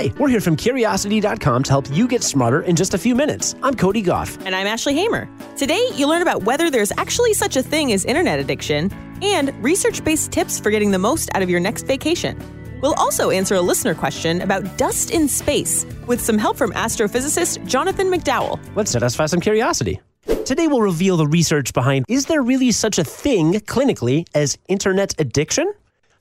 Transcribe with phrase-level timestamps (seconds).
[0.00, 3.54] Hi, we're here from Curiosity.com to help you get smarter in just a few minutes.
[3.62, 4.38] I'm Cody Gough.
[4.46, 5.28] And I'm Ashley Hamer.
[5.58, 8.90] Today, you'll learn about whether there's actually such a thing as internet addiction
[9.20, 12.38] and research based tips for getting the most out of your next vacation.
[12.80, 17.62] We'll also answer a listener question about dust in space with some help from astrophysicist
[17.66, 18.58] Jonathan McDowell.
[18.74, 20.00] Let's satisfy some curiosity.
[20.46, 25.14] Today, we'll reveal the research behind is there really such a thing clinically as internet
[25.18, 25.70] addiction?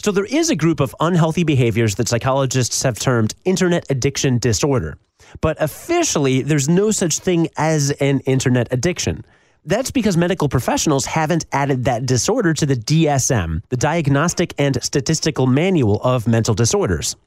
[0.01, 4.97] So, there is a group of unhealthy behaviors that psychologists have termed internet addiction disorder.
[5.41, 9.25] But officially, there's no such thing as an internet addiction.
[9.65, 15.47] That's because medical professionals haven't added that disorder to the DSM, the Diagnostic and Statistical
[15.47, 17.17] Manual of Mental Disorders.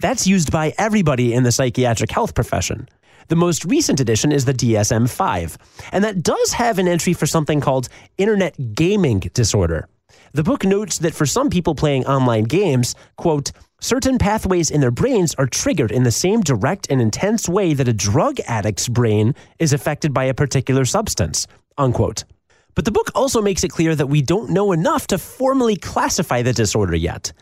[0.00, 2.88] That's used by everybody in the psychiatric health profession.
[3.28, 5.58] The most recent edition is the DSM 5,
[5.92, 9.86] and that does have an entry for something called internet gaming disorder.
[10.34, 14.90] The book notes that for some people playing online games, quote, certain pathways in their
[14.90, 19.34] brains are triggered in the same direct and intense way that a drug addict's brain
[19.58, 22.24] is affected by a particular substance, unquote.
[22.74, 26.40] But the book also makes it clear that we don't know enough to formally classify
[26.40, 27.32] the disorder yet.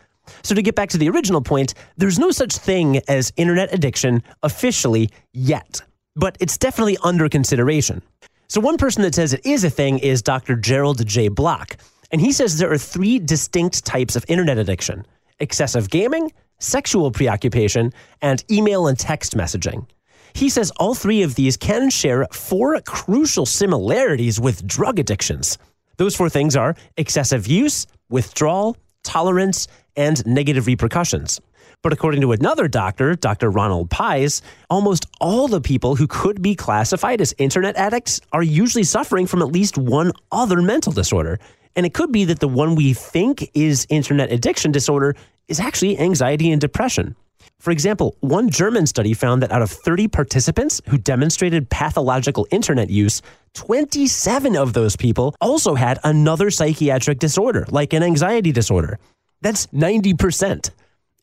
[0.43, 4.21] So, to get back to the original point, there's no such thing as internet addiction
[4.43, 5.81] officially yet,
[6.15, 8.01] but it's definitely under consideration.
[8.47, 10.57] So, one person that says it is a thing is Dr.
[10.57, 11.29] Jerald J.
[11.29, 11.77] Block,
[12.11, 15.05] and he says there are three distinct types of internet addiction
[15.39, 19.87] excessive gaming, sexual preoccupation, and email and text messaging.
[20.33, 25.57] He says all three of these can share four crucial similarities with drug addictions.
[25.97, 31.41] Those four things are excessive use, withdrawal, tolerance, and negative repercussions.
[31.83, 33.49] But according to another doctor, Dr.
[33.49, 38.83] Ronald Pies, almost all the people who could be classified as internet addicts are usually
[38.83, 41.39] suffering from at least one other mental disorder.
[41.75, 45.15] And it could be that the one we think is internet addiction disorder
[45.47, 47.15] is actually anxiety and depression.
[47.59, 52.89] For example, one German study found that out of 30 participants who demonstrated pathological internet
[52.89, 53.21] use,
[53.53, 58.99] 27 of those people also had another psychiatric disorder, like an anxiety disorder.
[59.41, 60.71] That's 90%.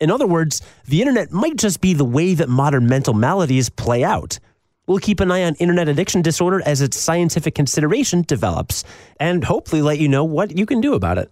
[0.01, 4.05] In other words, the internet might just be the way that modern mental maladies play
[4.05, 4.39] out.
[4.89, 8.85] We'll keep an eye on internet addiction disorder as its scientific consideration develops
[9.21, 11.31] and hopefully let you know what you can do about it.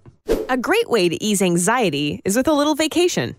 [0.51, 3.35] A great way to ease anxiety is with a little vacation.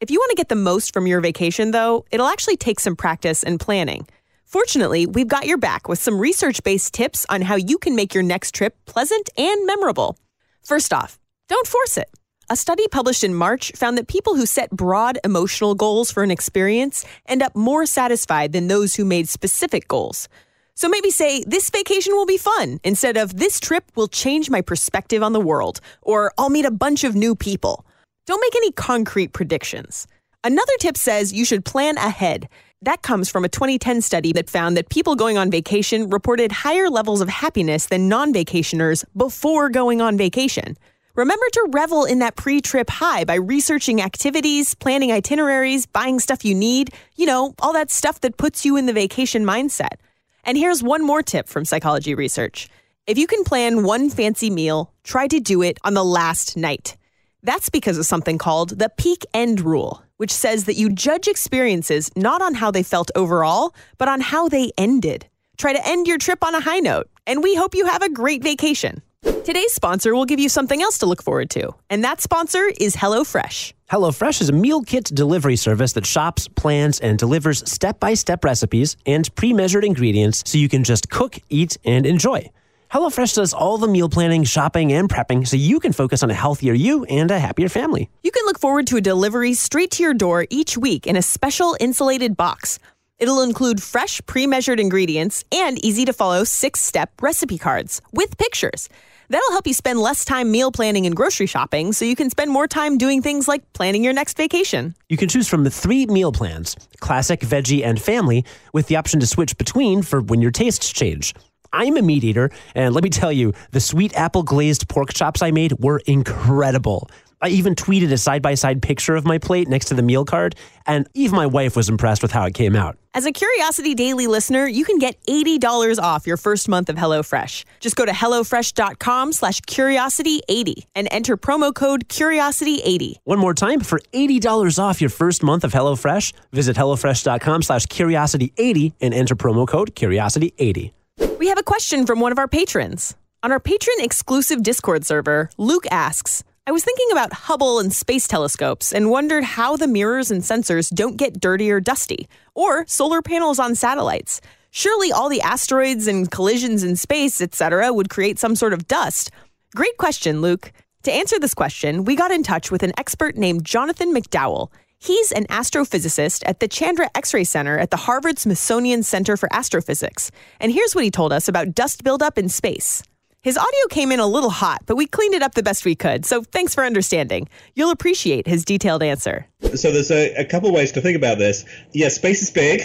[0.00, 2.96] If you want to get the most from your vacation, though, it'll actually take some
[2.96, 4.08] practice and planning.
[4.44, 8.12] Fortunately, we've got your back with some research based tips on how you can make
[8.12, 10.18] your next trip pleasant and memorable.
[10.64, 11.16] First off,
[11.48, 12.10] don't force it.
[12.52, 16.32] A study published in March found that people who set broad emotional goals for an
[16.32, 20.28] experience end up more satisfied than those who made specific goals.
[20.74, 24.62] So maybe say, this vacation will be fun, instead of this trip will change my
[24.62, 27.86] perspective on the world, or I'll meet a bunch of new people.
[28.26, 30.08] Don't make any concrete predictions.
[30.42, 32.48] Another tip says you should plan ahead.
[32.82, 36.90] That comes from a 2010 study that found that people going on vacation reported higher
[36.90, 40.76] levels of happiness than non vacationers before going on vacation.
[41.20, 46.46] Remember to revel in that pre trip high by researching activities, planning itineraries, buying stuff
[46.46, 49.96] you need, you know, all that stuff that puts you in the vacation mindset.
[50.44, 52.70] And here's one more tip from psychology research.
[53.06, 56.96] If you can plan one fancy meal, try to do it on the last night.
[57.42, 62.10] That's because of something called the peak end rule, which says that you judge experiences
[62.16, 65.26] not on how they felt overall, but on how they ended.
[65.58, 68.08] Try to end your trip on a high note, and we hope you have a
[68.08, 69.02] great vacation.
[69.50, 72.94] Today's sponsor will give you something else to look forward to, and that sponsor is
[72.94, 73.72] HelloFresh.
[73.90, 78.44] HelloFresh is a meal kit delivery service that shops, plans, and delivers step by step
[78.44, 82.48] recipes and pre measured ingredients so you can just cook, eat, and enjoy.
[82.92, 86.40] HelloFresh does all the meal planning, shopping, and prepping so you can focus on a
[86.44, 88.08] healthier you and a happier family.
[88.22, 91.22] You can look forward to a delivery straight to your door each week in a
[91.22, 92.78] special insulated box.
[93.20, 98.38] It'll include fresh, pre measured ingredients and easy to follow six step recipe cards with
[98.38, 98.88] pictures.
[99.28, 102.50] That'll help you spend less time meal planning and grocery shopping so you can spend
[102.50, 104.96] more time doing things like planning your next vacation.
[105.08, 109.20] You can choose from the three meal plans classic, veggie, and family with the option
[109.20, 111.34] to switch between for when your tastes change.
[111.72, 115.42] I'm a meat eater, and let me tell you, the sweet apple glazed pork chops
[115.42, 117.08] I made were incredible.
[117.40, 120.24] I even tweeted a side by side picture of my plate next to the meal
[120.24, 120.54] card,
[120.86, 122.98] and even my wife was impressed with how it came out.
[123.12, 127.64] As a Curiosity Daily listener, you can get $80 off your first month of HelloFresh.
[127.80, 133.16] Just go to HelloFresh.com slash Curiosity80 and enter promo code Curiosity80.
[133.24, 138.92] One more time, for $80 off your first month of HelloFresh, visit HelloFresh.com slash Curiosity80
[139.00, 140.92] and enter promo code Curiosity80.
[141.38, 143.16] We have a question from one of our patrons.
[143.42, 148.28] On our patron exclusive Discord server, Luke asks, I was thinking about Hubble and space
[148.28, 153.22] telescopes and wondered how the mirrors and sensors don't get dirty or dusty, or solar
[153.22, 154.40] panels on satellites.
[154.70, 159.32] Surely all the asteroids and collisions in space, etc., would create some sort of dust.
[159.74, 160.70] Great question, Luke.
[161.02, 164.70] To answer this question, we got in touch with an expert named Jonathan McDowell.
[164.96, 169.52] He's an astrophysicist at the Chandra X ray Center at the Harvard Smithsonian Center for
[169.52, 170.30] Astrophysics.
[170.60, 173.02] And here's what he told us about dust buildup in space.
[173.42, 175.94] His audio came in a little hot, but we cleaned it up the best we
[175.94, 177.48] could, so thanks for understanding.
[177.74, 179.46] You'll appreciate his detailed answer.
[179.74, 181.64] So there's a, a couple ways to think about this.
[181.92, 182.82] Yeah, space is big,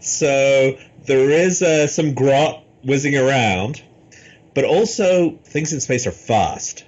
[0.00, 3.82] so there is uh, some grot whizzing around,
[4.54, 6.84] but also things in space are fast.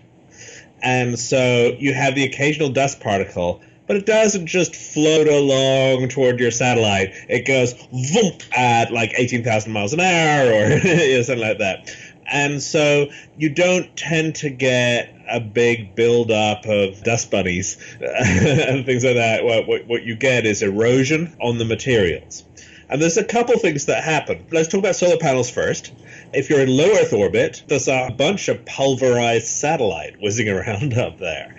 [0.81, 6.39] And so you have the occasional dust particle, but it doesn't just float along toward
[6.39, 7.11] your satellite.
[7.29, 10.81] It goes voomp at like 18,000 miles an hour or
[11.25, 11.91] something like that.
[12.33, 19.05] And so you don't tend to get a big buildup of dust bunnies and things
[19.05, 19.45] like that.
[19.45, 22.45] What, what, what you get is erosion on the materials.
[22.89, 24.47] And there's a couple things that happen.
[24.51, 25.93] Let's talk about solar panels first.
[26.33, 31.19] If you're in low Earth orbit, there's a bunch of pulverized satellite whizzing around up
[31.19, 31.55] there.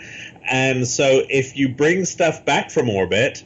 [0.50, 3.44] And so if you bring stuff back from orbit,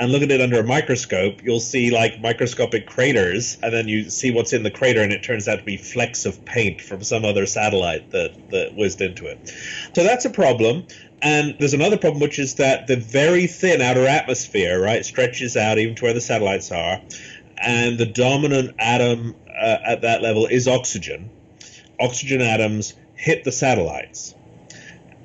[0.00, 4.08] and look at it under a microscope, you'll see like microscopic craters, and then you
[4.08, 7.04] see what's in the crater, and it turns out to be flecks of paint from
[7.04, 9.54] some other satellite that, that whizzed into it.
[9.94, 10.86] So that's a problem.
[11.20, 15.76] And there's another problem, which is that the very thin outer atmosphere, right, stretches out
[15.76, 17.02] even to where the satellites are,
[17.58, 21.28] and the dominant atom uh, at that level is oxygen.
[22.00, 24.34] Oxygen atoms hit the satellites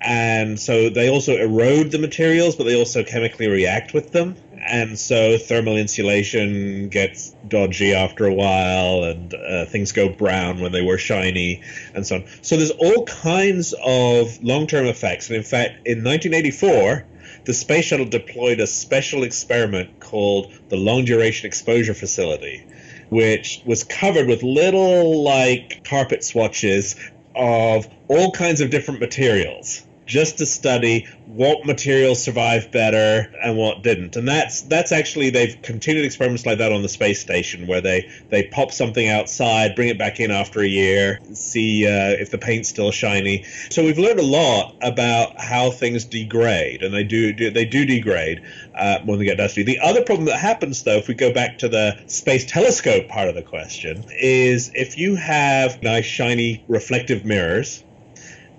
[0.06, 4.36] and so they also erode the materials, but they also chemically react with them
[4.68, 10.72] and so thermal insulation gets dodgy after a while, and uh, things go brown when
[10.72, 11.62] they were shiny,
[11.94, 12.26] and so on.
[12.42, 17.06] So there's all kinds of long-term effects, and in fact, in 1984,
[17.46, 22.66] the space shuttle deployed a special experiment called the Long Duration Exposure Facility,
[23.10, 26.96] which was covered with little like carpet swatches
[27.36, 33.82] of all kinds of different materials just to study what materials survived better and what
[33.82, 34.16] didn't.
[34.16, 38.10] And that's that's actually they've continued experiments like that on the space station where they
[38.30, 42.38] they pop something outside, bring it back in after a year, see uh, if the
[42.38, 43.44] paint's still shiny.
[43.70, 47.86] So we've learned a lot about how things degrade, and they do, do they do
[47.86, 48.44] degrade
[48.76, 49.64] uh, when they get dusty.
[49.64, 53.30] The other problem that happens though, if we go back to the space telescope part
[53.30, 57.84] of the question, is if you have nice shiny reflective mirrors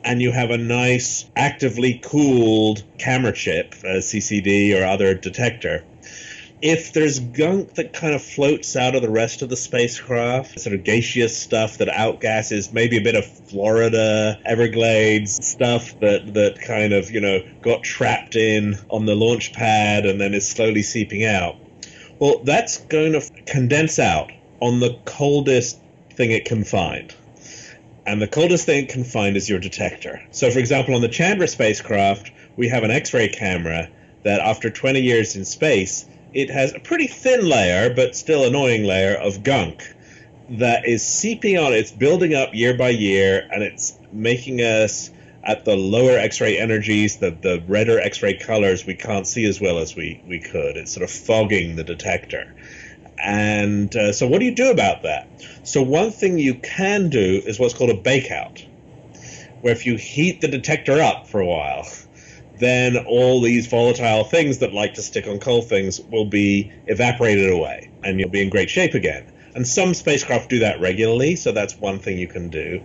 [0.06, 5.84] and you have a nice actively cooled camera chip, a CCD or other detector,
[6.62, 10.74] if there's gunk that kind of floats out of the rest of the spacecraft, sort
[10.74, 16.92] of gaseous stuff that outgasses, maybe a bit of Florida Everglades stuff that, that kind
[16.94, 21.24] of, you know, got trapped in on the launch pad and then is slowly seeping
[21.24, 21.56] out,
[22.20, 24.30] well, that's going to condense out
[24.60, 25.78] on the coldest
[26.12, 27.12] thing it can find
[28.06, 30.22] and the coldest thing it can find is your detector.
[30.30, 33.88] So, for example, on the Chandra spacecraft, we have an X ray camera
[34.22, 38.84] that, after 20 years in space, it has a pretty thin layer, but still annoying
[38.84, 39.82] layer of gunk
[40.50, 41.72] that is seeping on.
[41.72, 45.10] It's building up year by year, and it's making us
[45.42, 49.78] at the lower X-ray energies, the, the redder X-ray colors, we can't see as well
[49.78, 50.76] as we, we could.
[50.76, 52.52] It's sort of fogging the detector.
[53.18, 55.28] And uh, so, what do you do about that?
[55.64, 58.64] So, one thing you can do is what's called a bakeout,
[59.62, 61.86] where if you heat the detector up for a while,
[62.58, 67.50] then all these volatile things that like to stick on cold things will be evaporated
[67.50, 69.32] away, and you'll be in great shape again.
[69.54, 72.82] And some spacecraft do that regularly, so that's one thing you can do.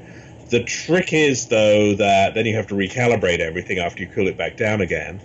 [0.49, 4.37] The trick is, though, that then you have to recalibrate everything after you cool it
[4.37, 5.21] back down again.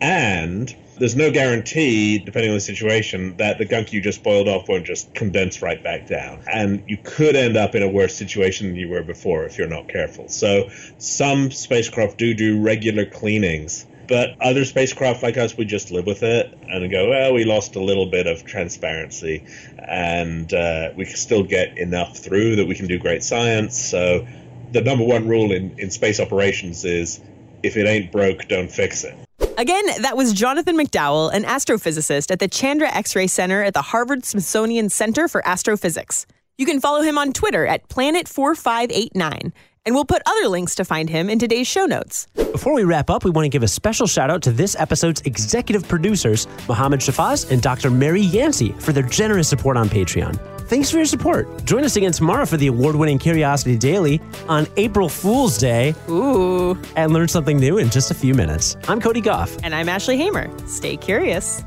[0.00, 4.68] And there's no guarantee, depending on the situation, that the gunk you just boiled off
[4.68, 6.42] won't just condense right back down.
[6.46, 9.66] And you could end up in a worse situation than you were before if you're
[9.66, 10.28] not careful.
[10.28, 13.86] So some spacecraft do do regular cleanings.
[14.08, 17.76] But other spacecraft like us, we just live with it and go, well, we lost
[17.76, 19.44] a little bit of transparency,
[19.78, 23.78] and uh, we can still get enough through that we can do great science.
[23.78, 24.26] So
[24.72, 27.20] the number one rule in, in space operations is
[27.62, 29.16] if it ain't broke, don't fix it.
[29.60, 33.82] Again, that was Jonathan McDowell, an astrophysicist at the Chandra X ray Center at the
[33.82, 36.24] Harvard Smithsonian Center for Astrophysics.
[36.56, 39.52] You can follow him on Twitter at Planet4589,
[39.84, 42.26] and we'll put other links to find him in today's show notes.
[42.36, 45.20] Before we wrap up, we want to give a special shout out to this episode's
[45.26, 47.90] executive producers, Mohammed Shafaz and Dr.
[47.90, 50.38] Mary Yancey, for their generous support on Patreon.
[50.70, 51.64] Thanks for your support.
[51.64, 56.80] Join us again tomorrow for the award winning Curiosity Daily on April Fool's Day Ooh.
[56.94, 58.76] and learn something new in just a few minutes.
[58.86, 59.58] I'm Cody Gough.
[59.64, 60.48] And I'm Ashley Hamer.
[60.68, 61.64] Stay curious.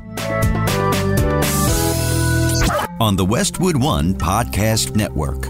[2.98, 5.48] On the Westwood One Podcast Network.